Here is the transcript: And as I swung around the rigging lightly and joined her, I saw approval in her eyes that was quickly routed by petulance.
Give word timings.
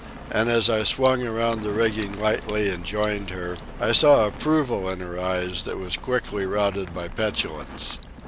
And 0.31 0.49
as 0.49 0.67
I 0.67 0.81
swung 0.81 1.21
around 1.27 1.61
the 1.61 1.69
rigging 1.69 2.19
lightly 2.19 2.69
and 2.71 2.83
joined 2.83 3.29
her, 3.29 3.55
I 3.79 3.91
saw 3.91 4.25
approval 4.25 4.89
in 4.89 4.99
her 4.99 5.19
eyes 5.19 5.61
that 5.65 5.77
was 5.77 5.95
quickly 5.95 6.43
routed 6.43 6.91
by 6.95 7.07
petulance. 7.07 7.99